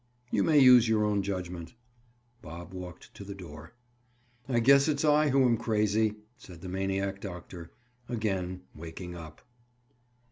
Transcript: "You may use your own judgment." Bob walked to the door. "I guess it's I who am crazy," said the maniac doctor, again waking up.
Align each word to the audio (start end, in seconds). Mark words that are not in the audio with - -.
"You 0.31 0.41
may 0.43 0.57
use 0.57 0.89
your 0.89 1.05
own 1.05 1.21
judgment." 1.21 1.75
Bob 2.41 2.73
walked 2.73 3.13
to 3.13 3.23
the 3.23 3.35
door. 3.35 3.75
"I 4.49 4.59
guess 4.59 4.87
it's 4.87 5.05
I 5.05 5.29
who 5.29 5.43
am 5.45 5.57
crazy," 5.57 6.15
said 6.39 6.61
the 6.61 6.69
maniac 6.69 7.21
doctor, 7.21 7.71
again 8.09 8.63
waking 8.73 9.13
up. 9.13 9.43